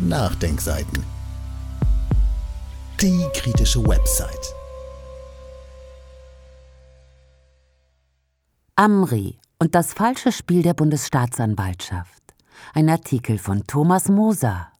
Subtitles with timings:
[0.00, 1.04] Nachdenkseiten.
[3.00, 4.52] Die kritische Website.
[8.74, 12.34] Amri und das falsche Spiel der Bundesstaatsanwaltschaft.
[12.74, 14.72] Ein Artikel von Thomas Moser.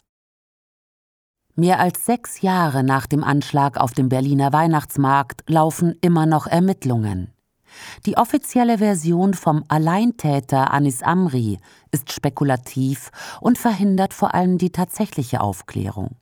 [1.54, 7.33] Mehr als sechs Jahre nach dem Anschlag auf dem Berliner Weihnachtsmarkt laufen immer noch Ermittlungen.
[8.06, 11.58] Die offizielle Version vom Alleintäter Anis Amri
[11.90, 16.16] ist spekulativ und verhindert vor allem die tatsächliche Aufklärung.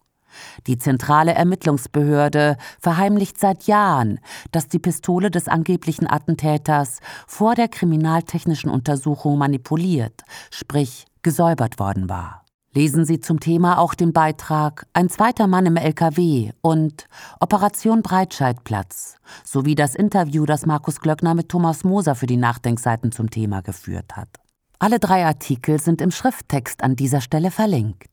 [0.66, 8.70] Die zentrale Ermittlungsbehörde verheimlicht seit Jahren, dass die Pistole des angeblichen Attentäters vor der kriminaltechnischen
[8.70, 12.41] Untersuchung manipuliert, sprich gesäubert worden war.
[12.74, 17.06] Lesen Sie zum Thema auch den Beitrag Ein zweiter Mann im LKW und
[17.38, 23.28] Operation Breitscheidplatz sowie das Interview, das Markus Glöckner mit Thomas Moser für die Nachdenkseiten zum
[23.28, 24.28] Thema geführt hat.
[24.78, 28.08] Alle drei Artikel sind im Schrifttext an dieser Stelle verlinkt.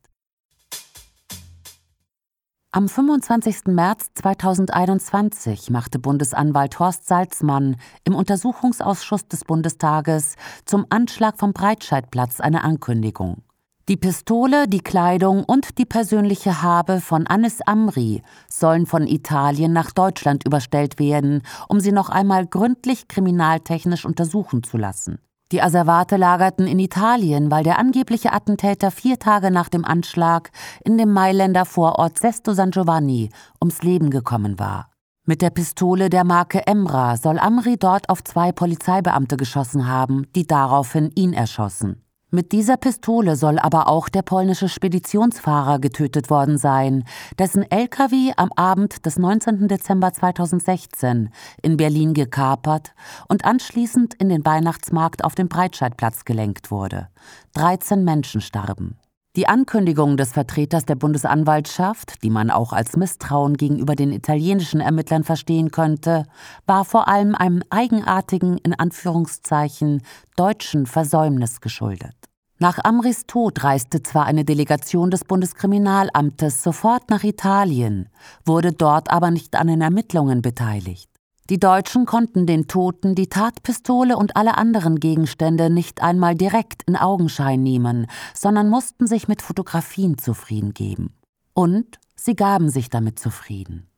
[2.70, 3.68] Am 25.
[3.68, 12.62] März 2021 machte Bundesanwalt Horst Salzmann im Untersuchungsausschuss des Bundestages zum Anschlag vom Breitscheidplatz eine
[12.62, 13.42] Ankündigung.
[13.90, 19.90] Die Pistole, die Kleidung und die persönliche Habe von Anis Amri sollen von Italien nach
[19.90, 25.18] Deutschland überstellt werden, um sie noch einmal gründlich kriminaltechnisch untersuchen zu lassen.
[25.50, 30.52] Die Asservate lagerten in Italien, weil der angebliche Attentäter vier Tage nach dem Anschlag
[30.84, 34.92] in dem Mailänder Vorort Sesto San Giovanni ums Leben gekommen war.
[35.26, 40.46] Mit der Pistole der Marke Emra soll Amri dort auf zwei Polizeibeamte geschossen haben, die
[40.46, 42.04] daraufhin ihn erschossen.
[42.32, 47.02] Mit dieser Pistole soll aber auch der polnische Speditionsfahrer getötet worden sein,
[47.40, 49.66] dessen LKW am Abend des 19.
[49.66, 52.94] Dezember 2016 in Berlin gekapert
[53.26, 57.08] und anschließend in den Weihnachtsmarkt auf dem Breitscheidplatz gelenkt wurde.
[57.54, 58.96] 13 Menschen starben.
[59.36, 65.24] Die Ankündigung des Vertreters der Bundesanwaltschaft, die man auch als Misstrauen gegenüber den italienischen Ermittlern
[65.24, 66.26] verstehen könnte,
[66.66, 70.02] war vor allem einem eigenartigen, in Anführungszeichen,
[70.36, 72.29] deutschen Versäumnis geschuldet.
[72.62, 78.10] Nach Amris Tod reiste zwar eine Delegation des Bundeskriminalamtes sofort nach Italien,
[78.44, 81.08] wurde dort aber nicht an den Ermittlungen beteiligt.
[81.48, 86.96] Die Deutschen konnten den Toten die Tatpistole und alle anderen Gegenstände nicht einmal direkt in
[86.96, 91.14] Augenschein nehmen, sondern mussten sich mit Fotografien zufrieden geben.
[91.54, 93.88] Und sie gaben sich damit zufrieden.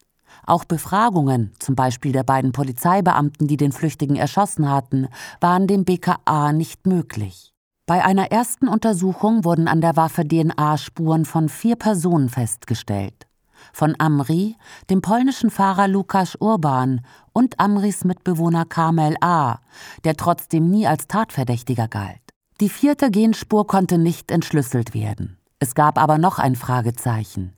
[0.46, 5.08] Auch Befragungen, zum Beispiel der beiden Polizeibeamten, die den Flüchtigen erschossen hatten,
[5.40, 7.51] waren dem BKA nicht möglich.
[7.86, 13.26] Bei einer ersten Untersuchung wurden an der Waffe DNA-Spuren von vier Personen festgestellt.
[13.72, 14.56] Von Amri,
[14.88, 17.00] dem polnischen Fahrer Lukas Urban
[17.32, 19.58] und Amris Mitbewohner Kamel A.,
[20.04, 22.20] der trotzdem nie als Tatverdächtiger galt.
[22.60, 25.38] Die vierte Genspur konnte nicht entschlüsselt werden.
[25.58, 27.54] Es gab aber noch ein Fragezeichen.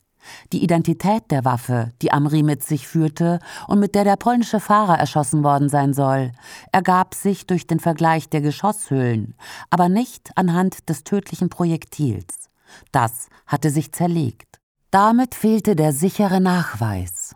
[0.52, 4.98] Die Identität der Waffe, die Amri mit sich führte und mit der der polnische Fahrer
[4.98, 6.32] erschossen worden sein soll,
[6.72, 9.34] ergab sich durch den Vergleich der Geschosshüllen,
[9.70, 12.50] aber nicht anhand des tödlichen Projektils.
[12.92, 14.58] Das hatte sich zerlegt.
[14.90, 17.34] Damit fehlte der sichere Nachweis.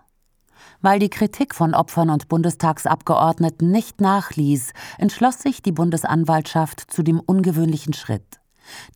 [0.81, 7.19] Weil die Kritik von Opfern und Bundestagsabgeordneten nicht nachließ, entschloss sich die Bundesanwaltschaft zu dem
[7.19, 8.38] ungewöhnlichen Schritt.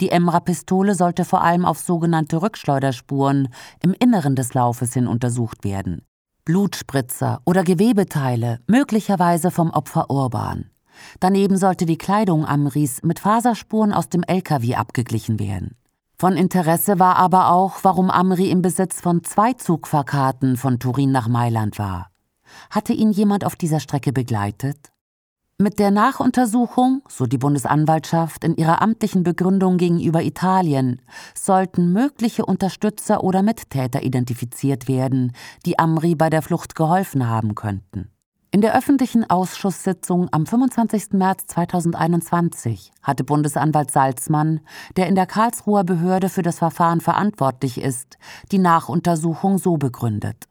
[0.01, 3.49] Die Emra-Pistole sollte vor allem auf sogenannte Rückschleuderspuren
[3.83, 6.03] im Inneren des Laufes hin untersucht werden.
[6.45, 10.71] Blutspritzer oder Gewebeteile, möglicherweise vom Opfer Urban.
[11.21, 15.77] Daneben sollte die Kleidung Amris mit Faserspuren aus dem LKW abgeglichen werden.
[16.19, 21.29] Von Interesse war aber auch, warum Amri im Besitz von zwei Zugfahrkarten von Turin nach
[21.29, 22.11] Mailand war.
[22.71, 24.92] Hatte ihn jemand auf dieser Strecke begleitet?
[25.63, 31.01] Mit der Nachuntersuchung, so die Bundesanwaltschaft in ihrer amtlichen Begründung gegenüber Italien,
[31.37, 35.31] sollten mögliche Unterstützer oder Mittäter identifiziert werden,
[35.65, 38.11] die Amri bei der Flucht geholfen haben könnten.
[38.51, 41.13] In der öffentlichen Ausschusssitzung am 25.
[41.13, 44.63] März 2021 hatte Bundesanwalt Salzmann,
[44.97, 48.19] der in der Karlsruher Behörde für das Verfahren verantwortlich ist,
[48.51, 50.49] die Nachuntersuchung so begründet.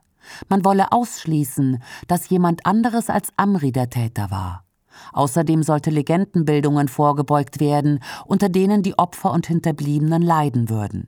[0.48, 4.64] Man wolle ausschließen, dass jemand anderes als Amri der Täter war.
[5.14, 11.08] Außerdem sollte Legendenbildungen vorgebeugt werden, unter denen die Opfer und Hinterbliebenen leiden würden.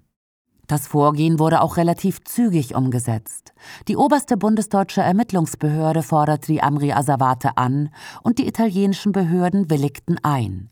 [0.68, 3.53] Das Vorgehen wurde auch relativ zügig umgesetzt.
[3.88, 7.89] Die oberste bundesdeutsche Ermittlungsbehörde forderte die Amri Asavate an
[8.24, 10.69] und die italienischen Behörden willigten ein.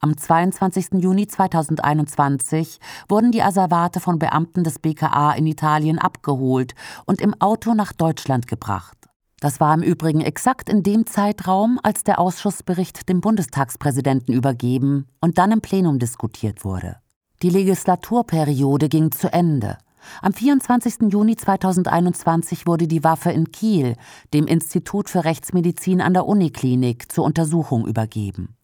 [0.00, 1.02] Am 22.
[1.02, 2.78] Juni 2021
[3.08, 6.74] wurden die Asservate von Beamten des BKA in Italien abgeholt
[7.04, 9.03] und im Auto nach Deutschland gebracht.
[9.44, 15.36] Das war im Übrigen exakt in dem Zeitraum, als der Ausschussbericht dem Bundestagspräsidenten übergeben und
[15.36, 16.96] dann im Plenum diskutiert wurde.
[17.42, 19.76] Die Legislaturperiode ging zu Ende.
[20.22, 21.12] Am 24.
[21.12, 23.96] Juni 2021 wurde die Waffe in Kiel,
[24.32, 28.56] dem Institut für Rechtsmedizin an der Uniklinik, zur Untersuchung übergeben.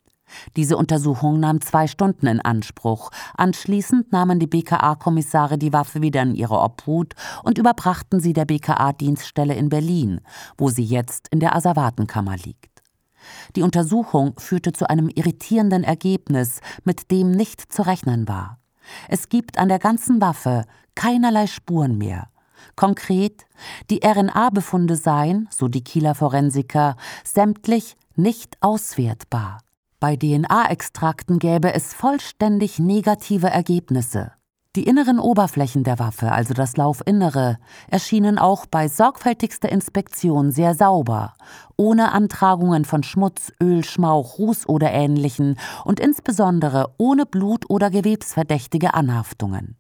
[0.56, 3.10] Diese Untersuchung nahm zwei Stunden in Anspruch.
[3.36, 9.54] Anschließend nahmen die BKA-Kommissare die Waffe wieder in ihre Obhut und überbrachten sie der BKA-Dienststelle
[9.54, 10.20] in Berlin,
[10.56, 12.82] wo sie jetzt in der Asservatenkammer liegt.
[13.56, 18.58] Die Untersuchung führte zu einem irritierenden Ergebnis, mit dem nicht zu rechnen war.
[19.08, 22.28] Es gibt an der ganzen Waffe keinerlei Spuren mehr.
[22.76, 23.46] Konkret,
[23.90, 29.58] die RNA-Befunde seien, so die Kieler Forensiker, sämtlich nicht auswertbar.
[30.00, 34.32] Bei DNA-Extrakten gäbe es vollständig negative Ergebnisse.
[34.74, 37.58] Die inneren Oberflächen der Waffe, also das Laufinnere,
[37.90, 41.34] erschienen auch bei sorgfältigster Inspektion sehr sauber,
[41.76, 48.94] ohne Antragungen von Schmutz, Öl, Schmauch, Ruß oder ähnlichen und insbesondere ohne Blut- oder gewebsverdächtige
[48.94, 49.76] Anhaftungen.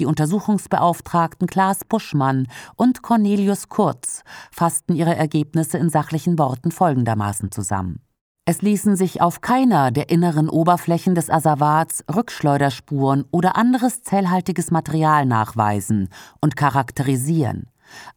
[0.00, 8.02] Die Untersuchungsbeauftragten Klaas Buschmann und Cornelius Kurz fassten ihre Ergebnisse in sachlichen Worten folgendermaßen zusammen.
[8.50, 15.24] Es ließen sich auf keiner der inneren Oberflächen des Asservats Rückschleuderspuren oder anderes zellhaltiges Material
[15.24, 16.08] nachweisen
[16.40, 17.68] und charakterisieren.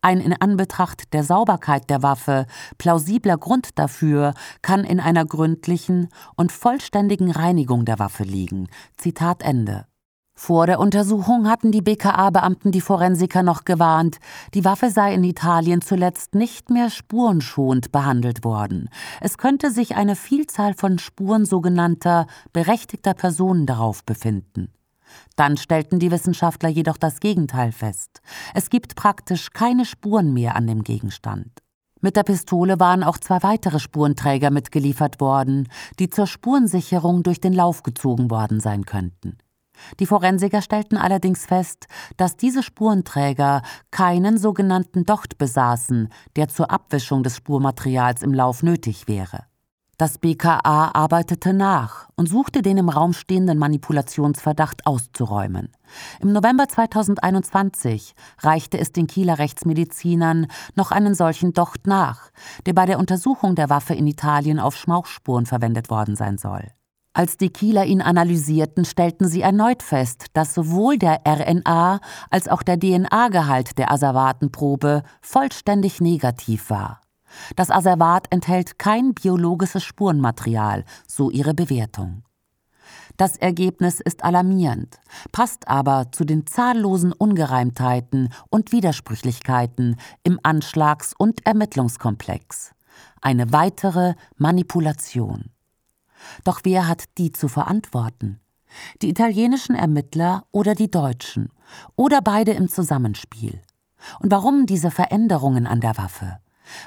[0.01, 2.47] Ein in Anbetracht der Sauberkeit der Waffe
[2.79, 4.33] plausibler Grund dafür
[4.63, 8.69] kann in einer gründlichen und vollständigen Reinigung der Waffe liegen.
[8.97, 9.85] Zitat Ende.
[10.35, 14.17] Vor der Untersuchung hatten die BKA-Beamten die Forensiker noch gewarnt,
[14.53, 18.89] die Waffe sei in Italien zuletzt nicht mehr spurenschonend behandelt worden.
[19.21, 24.73] Es könnte sich eine Vielzahl von Spuren sogenannter berechtigter Personen darauf befinden.
[25.35, 28.21] Dann stellten die Wissenschaftler jedoch das Gegenteil fest.
[28.55, 31.51] Es gibt praktisch keine Spuren mehr an dem Gegenstand.
[32.01, 35.69] Mit der Pistole waren auch zwei weitere Spurenträger mitgeliefert worden,
[35.99, 39.37] die zur Spurensicherung durch den Lauf gezogen worden sein könnten.
[39.99, 41.87] Die Forensiker stellten allerdings fest,
[42.17, 43.61] dass diese Spurenträger
[43.91, 49.45] keinen sogenannten Docht besaßen, der zur Abwischung des Spurmaterials im Lauf nötig wäre.
[49.97, 55.71] Das BKA arbeitete nach und suchte den im Raum stehenden Manipulationsverdacht auszuräumen.
[56.19, 62.31] Im November 2021 reichte es den Kieler Rechtsmedizinern noch einen solchen Docht nach,
[62.65, 66.71] der bei der Untersuchung der Waffe in Italien auf Schmauchspuren verwendet worden sein soll.
[67.15, 71.99] Als die Kieler ihn analysierten, stellten sie erneut fest, dass sowohl der RNA
[72.31, 77.01] als auch der DNA-Gehalt der Asservatenprobe vollständig negativ war.
[77.55, 82.23] Das Asservat enthält kein biologisches Spurenmaterial, so ihre Bewertung.
[83.17, 84.99] Das Ergebnis ist alarmierend,
[85.31, 92.71] passt aber zu den zahllosen Ungereimtheiten und Widersprüchlichkeiten im Anschlags- und Ermittlungskomplex.
[93.21, 95.52] Eine weitere Manipulation.
[96.43, 98.39] Doch wer hat die zu verantworten?
[99.01, 101.49] Die italienischen Ermittler oder die Deutschen?
[101.95, 103.61] Oder beide im Zusammenspiel?
[104.19, 106.39] Und warum diese Veränderungen an der Waffe?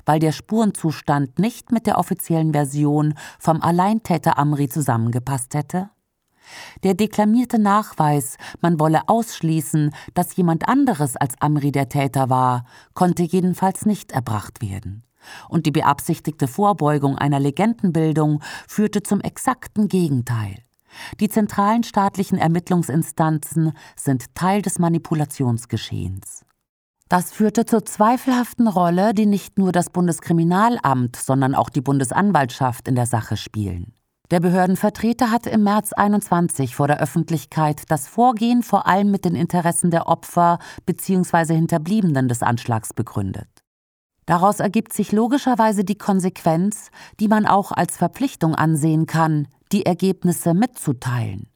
[0.04, 5.90] Weil der Spurenzustand nicht mit der offiziellen Version vom Alleintäter Amri zusammengepasst hätte?
[6.84, 13.24] Der deklamierte Nachweis, man wolle ausschließen, dass jemand anderes als Amri der Täter war, konnte
[13.24, 15.05] jedenfalls nicht erbracht werden
[15.48, 20.56] und die beabsichtigte Vorbeugung einer Legendenbildung führte zum exakten Gegenteil.
[21.20, 26.44] Die zentralen staatlichen Ermittlungsinstanzen sind Teil des Manipulationsgeschehens.
[27.08, 32.96] Das führte zur zweifelhaften Rolle, die nicht nur das Bundeskriminalamt, sondern auch die Bundesanwaltschaft in
[32.96, 33.92] der Sache spielen.
[34.32, 39.36] Der Behördenvertreter hatte im März 21 vor der Öffentlichkeit das Vorgehen vor allem mit den
[39.36, 41.54] Interessen der Opfer bzw.
[41.54, 43.55] Hinterbliebenen des Anschlags begründet.
[44.26, 46.90] Daraus ergibt sich logischerweise die Konsequenz,
[47.20, 51.48] die man auch als Verpflichtung ansehen kann, die Ergebnisse mitzuteilen.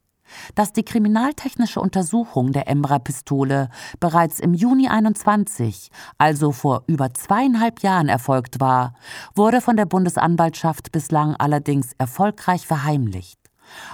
[0.54, 8.08] Dass die kriminaltechnische Untersuchung der Embra-Pistole bereits im Juni 21, also vor über zweieinhalb Jahren
[8.08, 8.94] erfolgt war,
[9.34, 13.40] wurde von der Bundesanwaltschaft bislang allerdings erfolgreich verheimlicht.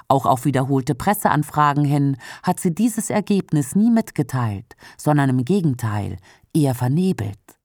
[0.08, 6.18] Auch auf wiederholte Presseanfragen hin hat sie dieses Ergebnis nie mitgeteilt, sondern im Gegenteil
[6.52, 7.55] eher vernebelt.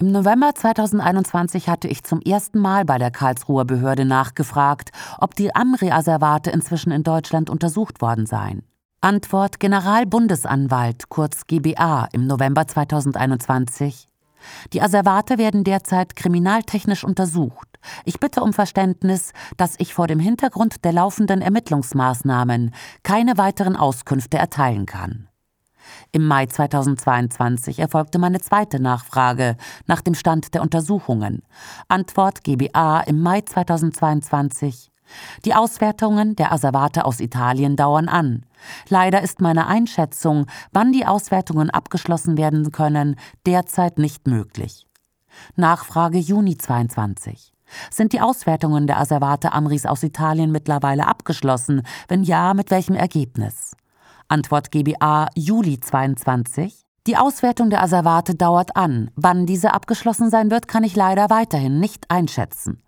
[0.00, 5.54] Im November 2021 hatte ich zum ersten Mal bei der Karlsruher Behörde nachgefragt, ob die
[5.54, 8.62] Amri-Asservate inzwischen in Deutschland untersucht worden seien.
[9.02, 14.06] Antwort Generalbundesanwalt, kurz GBA, im November 2021.
[14.72, 17.68] Die Asservate werden derzeit kriminaltechnisch untersucht.
[18.06, 24.38] Ich bitte um Verständnis, dass ich vor dem Hintergrund der laufenden Ermittlungsmaßnahmen keine weiteren Auskünfte
[24.38, 25.29] erteilen kann.
[26.12, 29.56] Im Mai 2022 erfolgte meine zweite Nachfrage
[29.86, 31.42] nach dem Stand der Untersuchungen.
[31.88, 34.90] Antwort GBA im Mai 2022.
[35.44, 38.46] Die Auswertungen der Asservate aus Italien dauern an.
[38.88, 43.16] Leider ist meine Einschätzung, wann die Auswertungen abgeschlossen werden können,
[43.46, 44.86] derzeit nicht möglich.
[45.56, 47.52] Nachfrage Juni 22.
[47.90, 51.82] Sind die Auswertungen der Asservate Amris aus Italien mittlerweile abgeschlossen?
[52.08, 53.76] Wenn ja, mit welchem Ergebnis?
[54.30, 56.82] Antwort GBA Juli 22.
[57.08, 59.10] Die Auswertung der Asservate dauert an.
[59.16, 62.80] Wann diese abgeschlossen sein wird, kann ich leider weiterhin nicht einschätzen.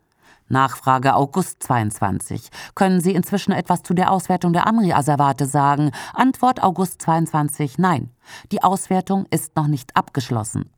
[0.46, 2.48] Nachfrage August 22.
[2.76, 5.90] Können Sie inzwischen etwas zu der Auswertung der Amri-Asservate sagen?
[6.14, 7.76] Antwort August 22.
[7.76, 8.10] Nein.
[8.52, 10.70] Die Auswertung ist noch nicht abgeschlossen.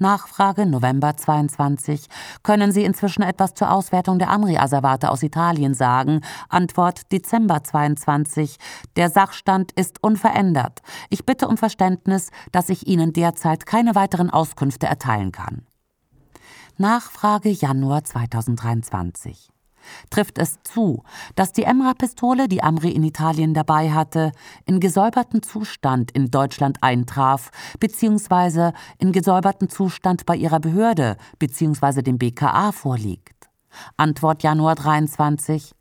[0.00, 2.06] Nachfrage November 22.
[2.42, 6.22] Können Sie inzwischen etwas zur Auswertung der Amri-Asservate aus Italien sagen?
[6.48, 8.56] Antwort Dezember 22.
[8.96, 10.80] Der Sachstand ist unverändert.
[11.10, 15.66] Ich bitte um Verständnis, dass ich Ihnen derzeit keine weiteren Auskünfte erteilen kann.
[16.78, 19.50] Nachfrage Januar 2023
[20.10, 21.02] trifft es zu,
[21.34, 24.32] dass die Emra-Pistole, die Amri in Italien dabei hatte,
[24.66, 32.18] in gesäubertem Zustand in Deutschland eintraf, beziehungsweise in gesäubertem Zustand bei ihrer Behörde, beziehungsweise dem
[32.18, 33.50] BKA vorliegt.
[33.96, 35.72] Antwort Januar 23.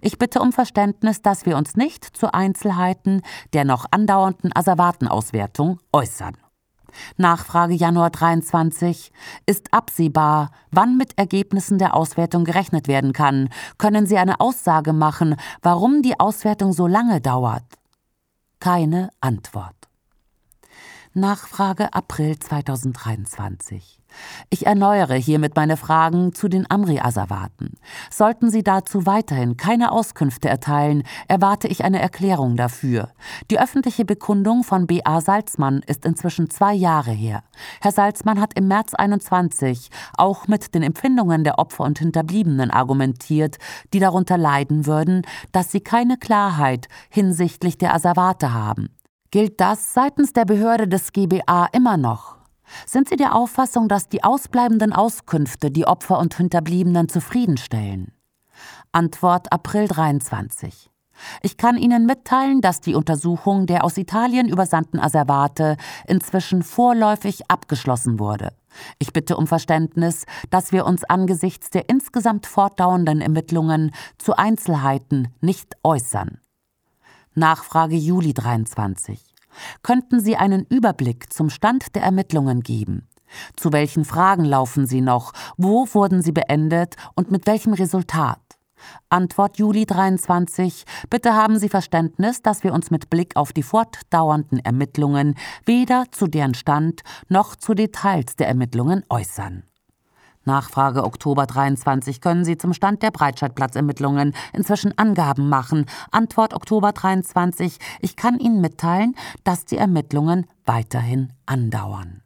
[0.00, 3.22] Ich bitte um Verständnis, dass wir uns nicht zu Einzelheiten
[3.52, 6.36] der noch andauernden Asservatenauswertung äußern.
[7.16, 9.12] Nachfrage Januar 23.
[9.46, 13.48] Ist absehbar, wann mit Ergebnissen der Auswertung gerechnet werden kann?
[13.78, 17.64] Können Sie eine Aussage machen, warum die Auswertung so lange dauert?
[18.60, 19.74] Keine Antwort.
[21.14, 24.00] Nachfrage April 2023.
[24.50, 27.74] Ich erneuere hiermit meine Fragen zu den Amri-Asservaten.
[28.10, 33.10] Sollten Sie dazu weiterhin keine Auskünfte erteilen, erwarte ich eine Erklärung dafür.
[33.50, 35.20] Die öffentliche Bekundung von B.A.
[35.20, 37.42] Salzmann ist inzwischen zwei Jahre her.
[37.80, 43.56] Herr Salzmann hat im März 21 auch mit den Empfindungen der Opfer und Hinterbliebenen argumentiert,
[43.92, 48.90] die darunter leiden würden, dass sie keine Klarheit hinsichtlich der Asservate haben.
[49.30, 52.35] Gilt das seitens der Behörde des GBA immer noch?
[52.86, 58.12] Sind Sie der Auffassung, dass die ausbleibenden Auskünfte die Opfer und Hinterbliebenen zufriedenstellen?
[58.92, 60.90] Antwort April 23.
[61.42, 68.18] Ich kann Ihnen mitteilen, dass die Untersuchung der aus Italien übersandten Asservate inzwischen vorläufig abgeschlossen
[68.18, 68.52] wurde.
[68.98, 75.74] Ich bitte um Verständnis, dass wir uns angesichts der insgesamt fortdauernden Ermittlungen zu Einzelheiten nicht
[75.82, 76.38] äußern.
[77.34, 79.35] Nachfrage Juli 23.
[79.82, 83.08] Könnten Sie einen Überblick zum Stand der Ermittlungen geben?
[83.56, 85.32] Zu welchen Fragen laufen sie noch?
[85.56, 88.40] Wo wurden sie beendet und mit welchem Resultat?
[89.08, 90.84] Antwort Juli 23.
[91.10, 95.34] Bitte haben Sie Verständnis, dass wir uns mit Blick auf die fortdauernden Ermittlungen
[95.64, 99.64] weder zu deren Stand noch zu Details der Ermittlungen äußern.
[100.46, 105.86] Nachfrage Oktober 23 können Sie zum Stand der Breitscheidplatzermittlungen inzwischen Angaben machen.
[106.10, 112.22] Antwort Oktober 23 ich kann Ihnen mitteilen, dass die Ermittlungen weiterhin andauern.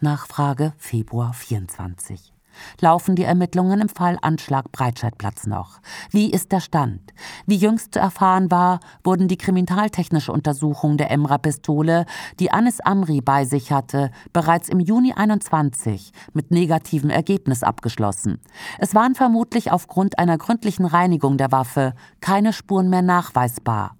[0.00, 2.32] Nachfrage Februar 24
[2.80, 5.80] Laufen die Ermittlungen im Fall Anschlag Breitscheidplatz noch?
[6.10, 7.12] Wie ist der Stand?
[7.46, 12.06] Wie jüngst zu erfahren war, wurden die kriminaltechnische Untersuchung der Emra-Pistole,
[12.38, 18.40] die Anis Amri bei sich hatte, bereits im Juni 21 mit negativem Ergebnis abgeschlossen.
[18.78, 23.96] Es waren vermutlich aufgrund einer gründlichen Reinigung der Waffe keine Spuren mehr nachweisbar.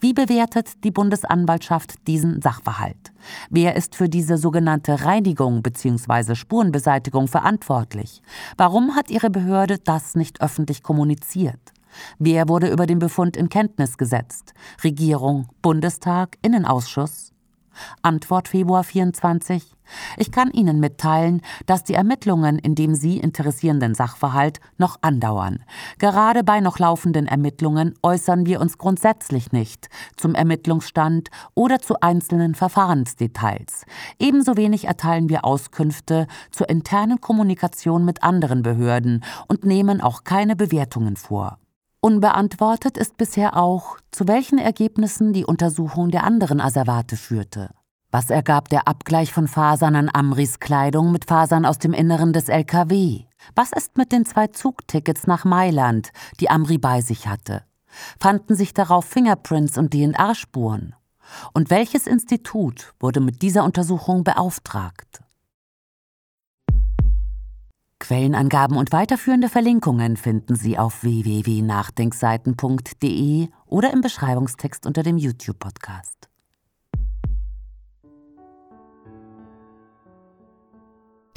[0.00, 3.12] Wie bewertet die Bundesanwaltschaft diesen Sachverhalt?
[3.50, 6.34] Wer ist für diese sogenannte Reinigung bzw.
[6.34, 8.22] Spurenbeseitigung verantwortlich?
[8.56, 11.60] Warum hat Ihre Behörde das nicht öffentlich kommuniziert?
[12.18, 14.54] Wer wurde über den Befund in Kenntnis gesetzt?
[14.82, 17.32] Regierung, Bundestag, Innenausschuss?
[18.02, 19.74] Antwort Februar 24.
[20.16, 25.64] Ich kann Ihnen mitteilen, dass die Ermittlungen in dem Sie interessierenden Sachverhalt noch andauern.
[25.98, 32.54] Gerade bei noch laufenden Ermittlungen äußern wir uns grundsätzlich nicht zum Ermittlungsstand oder zu einzelnen
[32.54, 33.84] Verfahrensdetails.
[34.18, 40.56] Ebenso wenig erteilen wir Auskünfte zur internen Kommunikation mit anderen Behörden und nehmen auch keine
[40.56, 41.58] Bewertungen vor.
[42.00, 47.70] Unbeantwortet ist bisher auch, zu welchen Ergebnissen die Untersuchung der anderen Asservate führte.
[48.14, 52.50] Was ergab der Abgleich von Fasern an Amris Kleidung mit Fasern aus dem Inneren des
[52.50, 53.24] LKW?
[53.54, 57.64] Was ist mit den zwei Zugtickets nach Mailand, die Amri bei sich hatte?
[58.20, 60.94] Fanden sich darauf Fingerprints und DNA-Spuren?
[61.54, 65.22] Und welches Institut wurde mit dieser Untersuchung beauftragt?
[67.98, 76.28] Quellenangaben und weiterführende Verlinkungen finden Sie auf www.nachdenkseiten.de oder im Beschreibungstext unter dem YouTube-Podcast.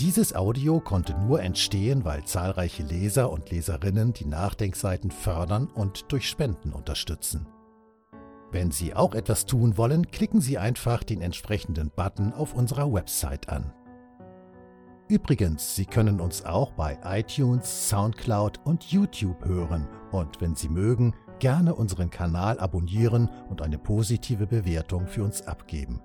[0.01, 6.27] Dieses Audio konnte nur entstehen, weil zahlreiche Leser und Leserinnen die Nachdenkseiten fördern und durch
[6.27, 7.47] Spenden unterstützen.
[8.51, 13.47] Wenn Sie auch etwas tun wollen, klicken Sie einfach den entsprechenden Button auf unserer Website
[13.47, 13.73] an.
[15.07, 21.13] Übrigens, Sie können uns auch bei iTunes, SoundCloud und YouTube hören und wenn Sie mögen,
[21.39, 26.01] gerne unseren Kanal abonnieren und eine positive Bewertung für uns abgeben.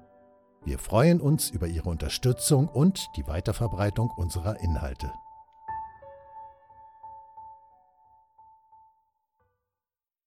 [0.64, 5.12] Wir freuen uns über Ihre Unterstützung und die Weiterverbreitung unserer Inhalte.